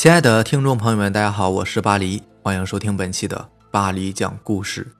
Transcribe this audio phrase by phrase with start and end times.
[0.00, 4.94] 亲爱的听众朋友们，大家好，我是巴黎，欢迎收听本期的巴黎讲故事。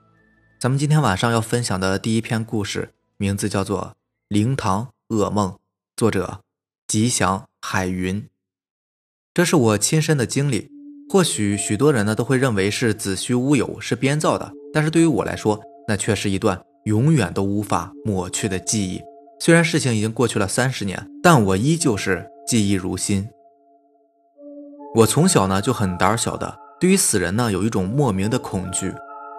[0.59, 3.81] 咱们今天晚上要分享的第一篇故事，名字叫做
[4.27, 5.49] 《灵堂噩梦》，
[5.97, 6.41] 作者
[6.87, 8.27] 吉祥海云。
[9.33, 10.69] 这是我亲身的经历，
[11.09, 19.01] 或许许多人呢都会认为是子虚乌有，是编造的，但是对于我来说，那却是一段永远都无法抹去的记忆。
[19.39, 23.27] 虽然事情已经过去了三十年，但我依旧是记忆如新。
[24.93, 28.93] 我从小呢就很胆小的，对于死人呢有一种莫名的恐惧。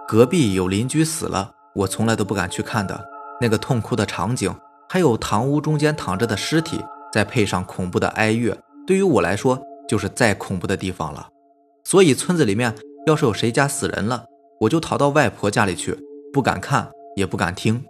[0.09, 3.05] 隔壁有邻居死了，我从来都不敢去看的。
[3.41, 4.55] 那个痛哭的场景，
[4.89, 6.81] 还有堂屋中间躺着的尸体，
[7.13, 8.57] 再配上恐怖的哀乐，
[8.87, 11.29] 对于我来说就是再恐怖的地方了。
[11.85, 12.75] 所以村子里面
[13.07, 14.25] 要是有谁家死人了，
[14.61, 15.99] 我就逃到外婆家里去，
[16.33, 17.85] 不敢看也不敢听。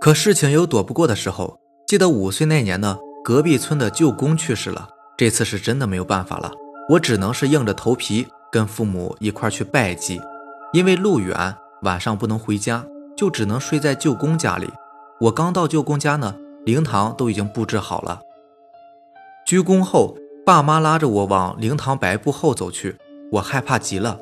[0.00, 4.90] 可事情有躲不过的时候，记得五岁那年呢，隔壁村的舅公去世了。
[5.18, 6.52] 这次是真的没有办法了，
[6.90, 10.20] 我只能是硬着头皮跟父母一块去拜祭，
[10.72, 14.72] 因为路远，晚上不能回家，就只能睡在舅公家里。
[15.22, 18.20] 我刚到舅公家呢，灵堂都已经布置好了。
[19.44, 20.16] 鞠躬后，
[20.46, 22.96] 爸妈拉着我往灵堂白布后走去，
[23.32, 24.20] 我害怕极了，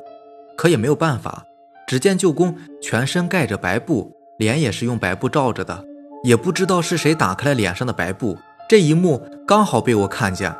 [0.57, 1.43] 可也没有办法。
[1.85, 5.85] 只见舅公全身盖着白布，脸也是用白布罩着的，
[6.23, 10.51] 也不知道是谁打开了脸上的白布，这一幕刚好被我看见。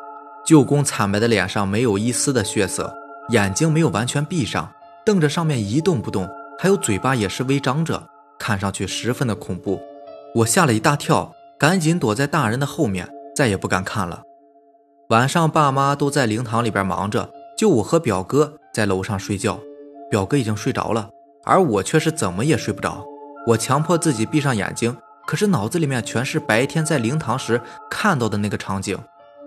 [0.47, 2.95] 舅公惨白的脸上没有一丝的血色，
[3.31, 4.71] 眼睛没有完全闭上，
[5.05, 6.25] 瞪着上面一动不动，
[6.57, 8.01] 还有嘴巴也是微张着，
[8.39, 9.77] 看上去十分的恐怖。
[10.35, 14.23] 我吓了一大跳，赶紧躲在大人的后面，再也不敢看了。
[15.09, 19.59] 晚上爸妈都在灵堂里边忙着，就我和表哥在楼上睡觉。
[20.09, 21.09] 表哥已经睡着了，
[21.43, 23.03] 而我却是怎么也睡不着。
[23.47, 28.97] 我强迫自己闭上眼睛，可是脑子里面全是白天在灵堂时看到的那个场景。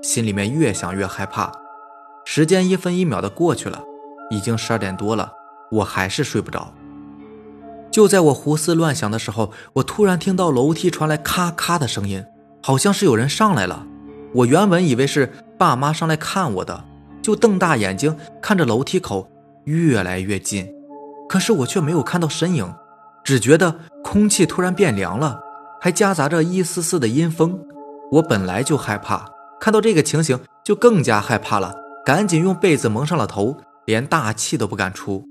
[0.03, 1.53] 心里面越想越害怕，
[2.25, 3.83] 时间一分一秒的过去了，
[4.31, 5.31] 已经十二点多了，
[5.71, 6.73] 我还是睡不着。
[7.91, 12.25] 就在我胡思乱想的时候，我突然听到楼梯传来咔咔的声音，
[12.63, 13.87] 好像是有人上来了。
[14.33, 16.85] 我原本以为是爸妈上来看我的，
[17.21, 19.29] 就瞪大眼睛看着楼梯口
[19.65, 20.73] 越来越近，
[21.29, 22.73] 可是我却没有看到身影，
[23.23, 25.41] 只觉得空气突然变凉了，
[25.81, 27.59] 还夹杂着一丝丝的阴风。
[28.13, 29.29] 我本来就害怕。
[29.61, 35.25] 看到这个情形，就更加害怕了，赶紧用被子蒙上了头，连大气都不敢出。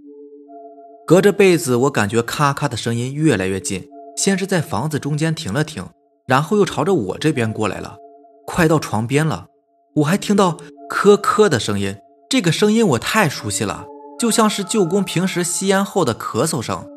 [1.07, 5.83] 隔着被子，我感觉咔咔的声音越来越近，先是在房子中间停了停，
[6.27, 7.97] 然后又朝着我这边过来了，
[8.45, 9.47] 快到床边了。
[9.95, 10.57] 我还听到
[10.87, 11.97] 咳咳的声音，
[12.29, 13.87] 这个声音我太熟悉了，
[14.19, 16.87] 就像是舅公平时吸烟后的咳嗽声。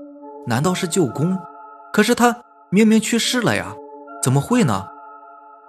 [0.47, 1.38] 难道是舅公？
[1.94, 3.75] 可是他明明去世了呀，
[4.22, 4.88] 怎么会呢？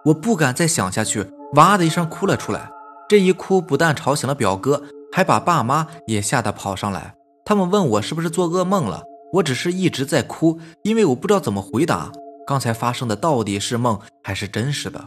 [0.05, 1.31] 我不敢再想下去。
[1.55, 2.71] 哇的一声哭了出来，
[3.07, 4.81] 这一哭不但吵醒了表哥，
[5.11, 7.13] 还把爸妈也吓得跑上来。
[7.45, 9.03] 他们问我是不是做噩梦了，
[9.33, 12.11] 我只是一直在哭，因为我不知道怎么回答。
[12.47, 15.05] 刚才发生的到底是梦还是真实的？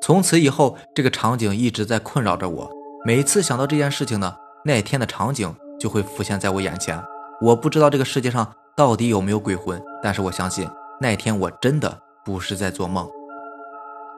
[0.00, 2.70] 从此以后，这个场景一直在困扰着我。
[3.04, 7.02] 每次想到这件事情呢，那天的场景就会浮现在我眼前。
[7.40, 10.68] 我不知道这个世界上到底有没有鬼魂，但是我相信
[11.00, 13.08] 那天我真的不是在做梦。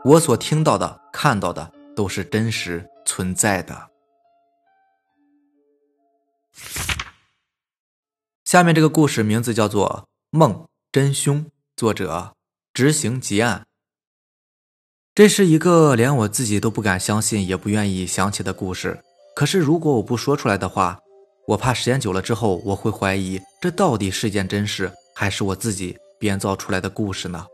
[0.03, 3.89] 我所听到的、看到的都是真实存在的。
[8.45, 11.45] 下面这个故事名字叫做《梦真凶》，
[11.77, 12.35] 作者
[12.73, 13.67] 执行结案。
[15.15, 18.99] 这是一个连我自己都不敢相信、也不愿意想起的故事。
[19.37, 20.99] 可是如果我不说出来的话，
[21.47, 27.47] 我怕时间久了之后，我会怀疑这到底是件真事，还是我自己编造出来的故事呢？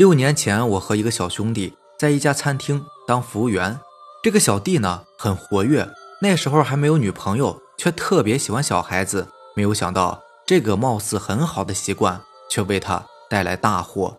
[0.00, 3.78] 六年前，我和一个小兄弟在一家餐厅当服务员。
[4.22, 5.86] 这个小弟呢很活跃，
[6.22, 9.28] 那时候还没有女朋友，却特别喜欢小孩子。
[9.54, 14.16] 没有想到，这个貌似很好的习惯却为他带来大祸。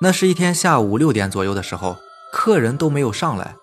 [0.00, 1.96] 那是一天下午六点左右的时候，
[2.32, 3.54] 客人都没有上来，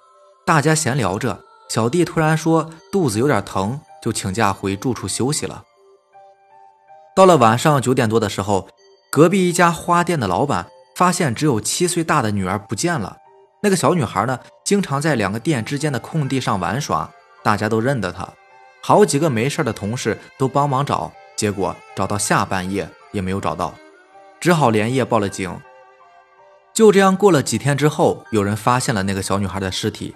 [0.45, 5.65] 大家闲聊着，小弟突然说肚子有点疼，就请假回住处休息了。
[7.13, 8.69] 到了晚上九点多的时候。
[9.11, 13.17] 隔壁一家花店的老板发现只有七岁大的女儿不见了。
[13.61, 17.11] 那个小女孩呢，经常在两个店之间的空地上玩耍，
[17.43, 18.25] 大家都认得她。
[18.81, 23.73] 好几个没事的同事都帮忙找，结果找到下半夜也没有找到，
[24.39, 25.59] 只好连夜报了警。
[26.73, 30.15] 就这样过了几天之后，有人发现了那个小女孩的尸体，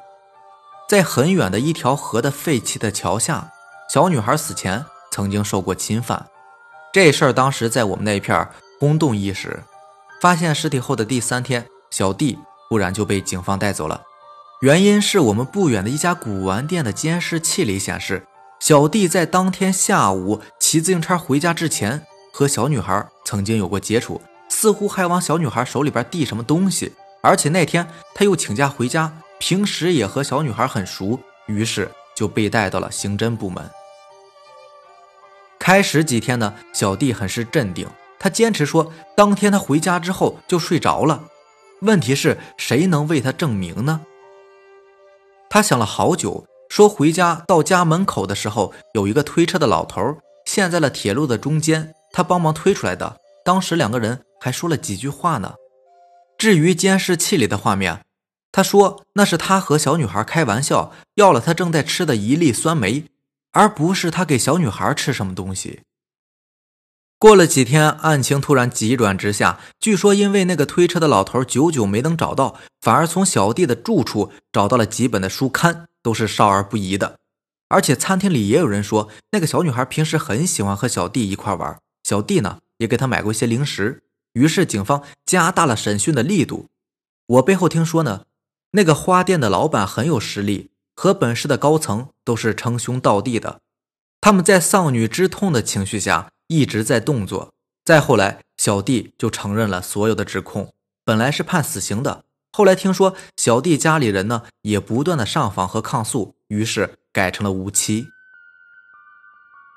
[0.88, 3.52] 在很远的一条河的废弃的桥下。
[3.94, 6.28] 小女孩死前曾经受过侵犯，
[6.94, 8.48] 这事儿当时在我们那一片
[8.80, 9.64] 轰动一时，
[10.22, 12.38] 发现尸体后的第三天，小弟
[12.70, 14.04] 忽然就被警方带走了。
[14.62, 18.26] 原因是我们不远的一家古玩店的监视器里显示，
[18.60, 26.94] 小弟在当天下午骑自行车回家之前，和小女孩曾经有过接触，似乎还往小女孩手里边递什么东西。
[27.22, 33.70] 而且那天他又请假回家，平时也和小女孩很熟，于是就被带到了刑侦部门。
[35.60, 37.88] 开始几天呢，小弟很是镇定。
[38.20, 41.26] 他坚持说，当天他回家之后就睡着了。
[41.82, 44.02] 问题是谁能为他证明呢？
[45.50, 53.18] 他想了好久，说回家到家门口的时候，有一个推车的老头陷在了铁路的中间，他帮忙推出来的。
[53.44, 55.56] 当时两个人还说了几句话呢。
[56.38, 58.02] 至于监视器里的画面，
[58.52, 63.06] 他说那是他和小女孩开玩笑，要了他正在吃的一粒酸梅。
[63.52, 65.80] 而不是他给小女孩吃什么东西。
[67.18, 69.60] 过了几天，案情突然急转直下。
[69.80, 77.18] 据说因为那个推车的老头久久没能找到，反而从小弟的住处找到了几本的书刊，都是少儿不宜的。
[77.70, 84.04] 而且餐厅里也有人说，那个小女孩平时很喜欢和小弟一块玩，小弟呢也给她买过一些零食。
[84.34, 86.68] 于是警方加大了审讯的力度。
[87.28, 88.26] 我背后听说呢，
[88.72, 90.72] 那个花店的老板很有实力。
[90.98, 93.60] 和本市的高层都是称兄道弟的，
[94.22, 97.54] 他们在丧女之痛的情绪下一直在动作。
[97.84, 100.74] 再后来，小弟就承认了所有的指控。
[101.04, 108.08] 本来是判死刑的，后来听说小弟家里人呢也不断的上访和抗诉，于是改成了无期。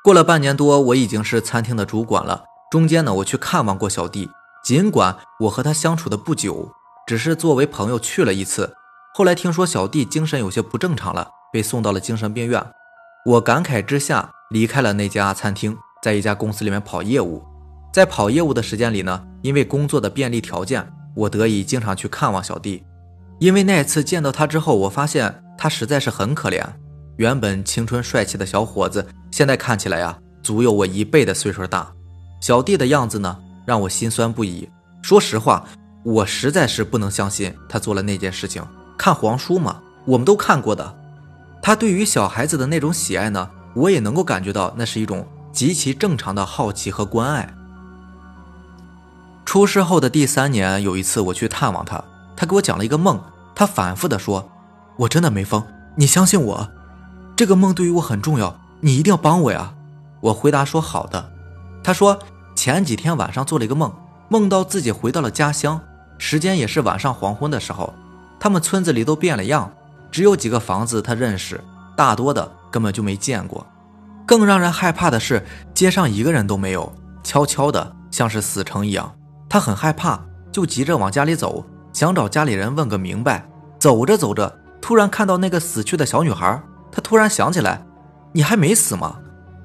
[0.02, 2.44] 过了半年多，我已经是餐厅的主管了。
[2.70, 4.30] 中间呢，我去看望过小弟，
[4.64, 6.72] 尽管我和他相处的不久，
[7.06, 8.74] 只是作为朋友去了一次。
[9.14, 12.64] 后来听说小弟精神有些不正常了，被送到了精神病院。
[13.26, 17.42] 我感慨之下离开了那家餐厅，在一家公司里面跑业务。
[17.92, 22.84] 在跑业务的时间里呢，因为工作的便利条件，我得以经常去看望小弟。
[23.40, 26.62] 因为那次见到他之后，我发现他实在是很可怜。
[27.16, 31.90] 原本青春帅气的小伙子，现在看起来呀，足有我一倍的岁数大。
[32.40, 33.36] 小弟的样子呢，
[33.66, 34.68] 让我心酸不已。
[35.02, 35.64] 说实话，
[36.04, 38.64] 我实在是不能相信他做了那件事情。
[38.96, 40.96] 看黄书嘛，我们都看过的。
[41.60, 47.54] 他对于小孩子的那种喜爱呢，我也能够感觉到，那是一种极其正常的好奇和关爱。
[49.44, 52.02] 出事后的第三年，有一次我去探望他，
[52.36, 53.18] 他给我讲了一个梦，
[53.54, 54.50] 他反复的说
[54.96, 55.62] ：“我真的没疯，
[55.96, 56.68] 你相信我，
[57.34, 59.72] 这个梦对于我很重要，你一定要帮我呀。”
[60.20, 61.32] 我回答说：“好的。”
[61.82, 62.18] 他说
[62.54, 63.90] 前几天晚上做了一个梦，
[64.28, 65.80] 梦到自己回到了家乡，
[66.18, 67.94] 时间也是晚上黄昏的时候。
[68.38, 69.72] 他们村子里都变了样，
[70.10, 71.64] 只有几个房子他认识，
[71.96, 73.66] 大多的根本就没见过。
[74.28, 75.42] 更让人害怕的是，
[75.72, 76.94] 街上一个人都没有，
[77.24, 79.10] 悄悄的，像是死城一样。
[79.48, 80.20] 他很害怕，
[80.52, 81.64] 就急着往家里走，
[81.94, 83.48] 想找家里人问个明白。
[83.78, 87.82] 走着走着，突然看到那个死去的小女孩，他突然想起来
[88.34, 89.18] ：“你还没死吗？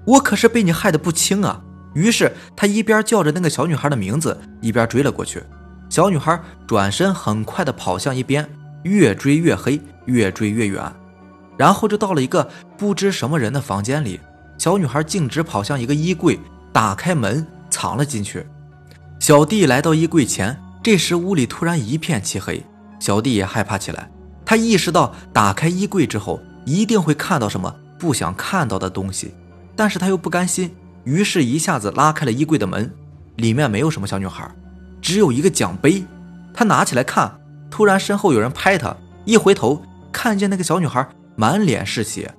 [0.06, 1.60] 我可是被你害得不轻啊！”
[1.94, 5.44] 于是他一边叫着那个小女孩的名字，一边追了过去。
[5.90, 8.50] 小女孩转身，很快的跑向一边。
[8.84, 10.82] 越追越黑，越追越远，
[11.58, 14.22] 然后就到了一个不知什么人的房间里。
[14.64, 16.40] 小女孩径直跑向一个衣柜，
[16.72, 18.48] 打开门藏了进去。
[19.20, 22.64] 小弟来到衣柜前，这时屋里突然一片漆黑，
[22.98, 24.10] 小弟也害怕起来。
[24.46, 29.34] 他意识到打开衣柜之后一定会看到什么不想看到的东西，
[29.76, 32.90] 但是他又不甘心，于是一下子拉开了衣柜的门，
[33.36, 34.50] 里面没有什么小女孩，
[35.02, 36.06] 只有一个奖杯。
[36.54, 37.38] 他拿起来看。
[37.70, 41.06] 突然，身后有人拍他，一回头看见那个小女孩
[41.36, 42.34] 满脸是血，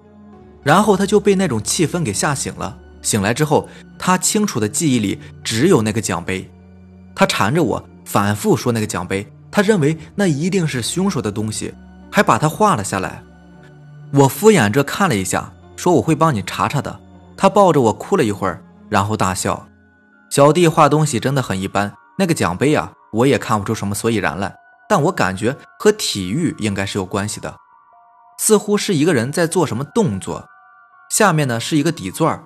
[0.64, 2.76] 然后他就被那种气氛给吓醒了。
[3.02, 3.68] 醒来之后，
[3.98, 6.50] 他清楚的记忆里只有那个奖杯，
[7.14, 11.74] 他缠着我反复说那个奖杯，他认为那一定是凶手的东西，
[12.10, 13.22] 还把它画了下来。
[14.12, 16.98] 我敷衍着看了一下，说我会帮你查查的。
[17.36, 19.68] 他抱着我哭了一会儿，然后大笑。
[20.30, 24.54] 小弟画东西真的很一般，那个奖杯啊，我也看不出什么所以然来。
[24.88, 27.54] 但我感觉和体育应该是有关系的，
[28.38, 30.48] 似乎是一个人在做什么动作。
[31.14, 32.42] 下面呢是一个底钻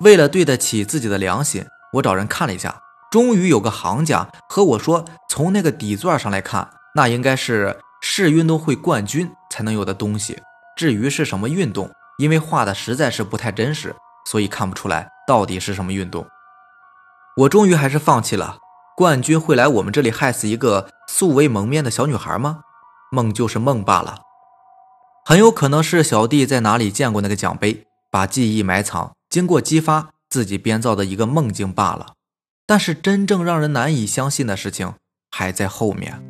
[0.00, 10.40] 为了对得起自己的良心，我找人看了一下，终于有个行家和我说，从那个底座上来看，那应该是市运动会冠军才能有的东西。
[10.78, 16.26] 至于是什么运动，因为画的实在是不太真实，所以看不出来到底是什么运动。
[17.36, 18.56] 我终于还是放弃了。
[18.96, 22.60] 冠军会来我们这里害死一个素未谋面的小女孩吗？
[23.12, 24.20] 梦就是梦罢了，
[25.26, 32.12] 很有可能是小弟在哪里见过那个奖杯，把记忆埋藏，经过激发自己编造的一个梦境罢了。
[32.66, 34.92] 但是真正让人难以相信的事情
[35.30, 36.22] 还在后面。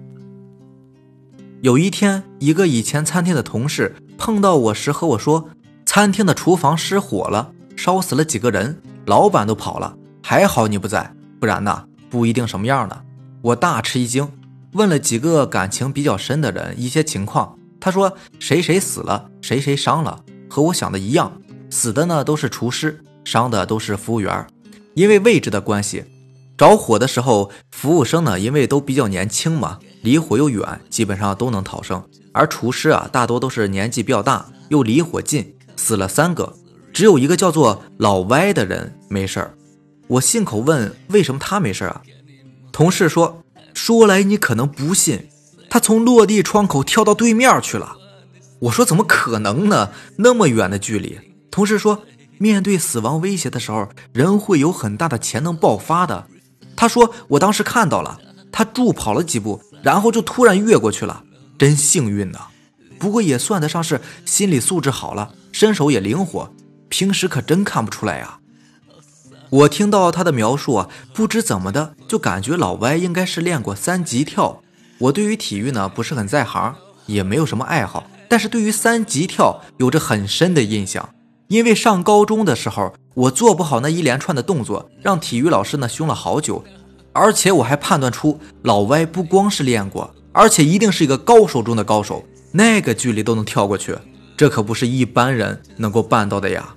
[1.60, 5.48] 有一天，一个以前餐厅的同事碰到我时和我说，
[5.84, 13.02] 餐厅的厨房失火了，烧死了几个人，老板都跑了，还好你不在，不然呢，不一定什么样呢。
[13.42, 14.30] 我大吃一惊，
[14.74, 21.38] 问了几个感情比较深的人一些情况，他说谁谁死了，谁谁伤了，和我想的一样，
[21.68, 24.46] 死的呢都是厨师，伤的都是服务员，
[24.94, 26.02] 因为位置的关系。
[26.56, 32.02] 着火的时候，服务生呢，因为都比较年轻嘛，离火又远，基本上都能逃生。
[32.32, 36.54] 而厨师啊，大多都是年纪比较大，又离火近，死了三个，
[36.90, 39.54] 只有一个叫做老歪的人没事儿。
[40.06, 42.00] 我信口问为什么他没事啊？
[42.72, 43.42] 同事说，
[43.74, 45.28] 说来你可能不信，
[45.74, 47.96] 他从落地窗口跳到对面去了。
[48.60, 49.90] 我说怎么可能呢？
[50.18, 51.18] 那么远的距离。
[51.50, 52.04] 同事说，
[52.38, 56.28] 面对死亡威胁的时候，人会有很大的潜能爆发的。
[56.76, 58.20] 他说：“我当时看到了，
[58.52, 61.24] 他助跑了几步，然后就突然越过去了，
[61.58, 62.38] 真幸运呐！
[63.00, 66.54] 不过也算得上是心理素质好了，身手也灵活，
[66.88, 68.38] 平时可真看不出来呀。”
[69.50, 74.60] 我听到他的描述啊，不知怎么的就感觉老歪应该是练过三级跳。
[74.98, 76.74] 我对于体育呢不是很在行，
[77.06, 81.14] 也没有什么爱好，但是对于三级跳有着很深的印象，
[81.48, 82.94] 因为上高中的时候。
[83.14, 86.64] 我做不好那一连串的动作，让体育老师呢凶了好久，
[87.12, 93.96] 而且我还判断出老歪不光是练过，而且一定是一个高手中的高手，那个距离都能跳过去，
[94.36, 96.74] 这可不是一般人能够办到的呀！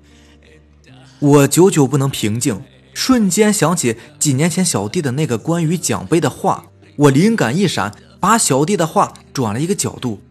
[1.17, 2.62] 我久久不能平静，
[2.93, 6.65] 瞬间想起几年前小弟的那个关于奖杯的话，
[6.97, 10.21] 我灵感一闪，把小弟的话转了一个角度，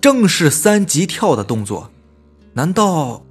[0.00, 1.90] 正是三级跳的动作，
[2.54, 3.22] 难道？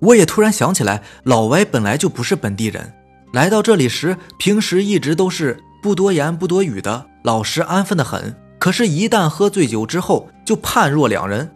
[0.00, 2.92] 我也突然想起来，老歪本来就不是本地人，
[3.32, 8.36] 来到这里时，平时一直都是不多言不多语的，老实安分的很。
[8.58, 11.54] 可是，一旦喝醉酒之后，就判若两人，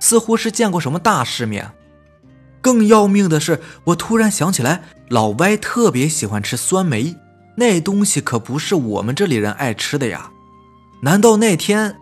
[0.00, 1.72] 似乎是见过什么大世面。
[2.60, 7.16] 更要命的是，我突然想起来，老歪特别喜欢吃酸梅，
[7.56, 10.30] 那东西可不是我们这里人爱吃的呀。
[11.00, 11.94] 难道那天？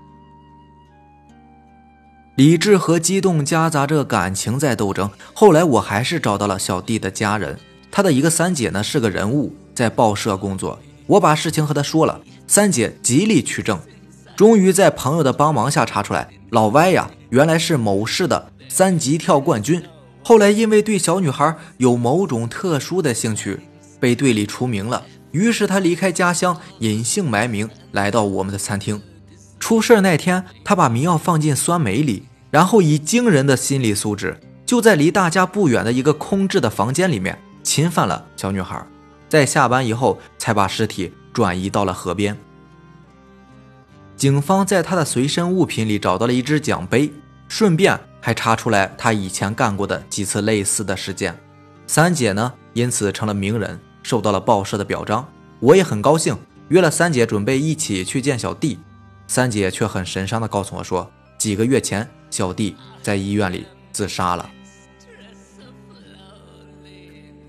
[2.35, 5.11] 理智和激动夹杂着感情在斗争。
[5.35, 7.59] 后来我还是找到了小弟的家人，
[7.91, 10.79] 他的一个三姐呢是个人物，在报社工作。
[11.07, 13.79] 我把事情和他说了，三姐极力取证，
[14.35, 19.83] 终于在朋友的帮忙下查出来，老歪呀原来是某市的三级跳冠军。
[20.23, 23.61] 后来因为对小女孩有某种特殊的兴趣，
[24.00, 25.05] 被队里除名了。
[25.33, 29.00] 于是他离开家乡，隐姓埋名来到我们的餐厅。
[29.59, 38.87] 出事那天，他把迷药放进酸梅里，然后以惊人的心理素质，就在离大家不远的一个空置的房间里面侵犯了小女孩，
[39.28, 42.37] 在下班以后才把尸体转移到了河边。
[44.16, 47.12] 警方在他的随身物品里找到了一只奖杯，
[47.49, 51.38] 顺便还查出来他以前干过的几次类似的事件。
[51.87, 55.26] 三姐呢，因此成了名人，受到了报社的表彰。
[55.58, 58.78] 我也很高兴，约了三姐准备一起去见小弟。
[59.26, 64.48] 三姐却很神伤地告诉我说：“几个月前，小弟在医院里自杀了。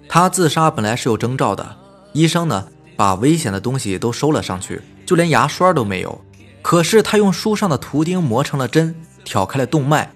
[0.09, 1.77] 他自杀本来是有征兆的，
[2.13, 6.19] 医生呢把危险的东西都收了上去，就连牙刷都没有。
[6.63, 10.11] 可是他用书上的图钉磨成了针，挑开了动脉，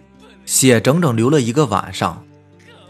[0.47, 2.25] 血整整流了一个晚上。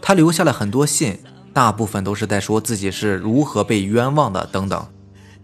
[0.00, 1.18] 他留下了很多信，
[1.52, 4.86] 大部分都是在说自己是如何被冤枉的等等，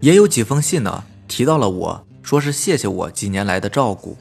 [0.00, 4.14] 也有几封信呢提到了我。”说是谢谢我几年来的照顾，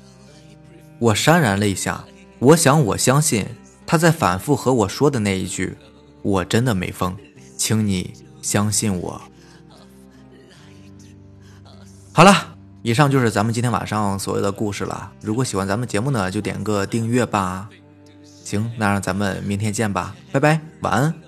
[0.97, 2.05] 我潸然泪下。
[2.39, 3.45] 我想，我相信
[3.85, 5.75] 他在反复和我说的那一句
[6.23, 7.13] ：“我真的没疯，
[7.57, 9.21] 请你相信我。”
[12.13, 15.11] 好了，以上就是咱们今天晚上所有的故事了。
[15.19, 17.67] 如果喜欢咱们节目呢，就点个订阅吧。
[18.23, 21.26] 行，那让咱们明天见吧，拜拜，晚安。